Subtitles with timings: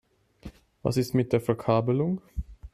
[0.81, 2.23] Was ist mit der Verkabelung?